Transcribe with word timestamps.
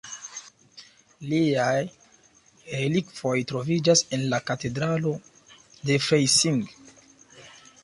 Liaj 1.33 1.75
relikvoj 1.83 3.35
troviĝas 3.53 4.03
en 4.19 4.25
la 4.33 4.41
katedralo 4.49 5.15
de 5.91 6.01
Freising. 6.09 6.61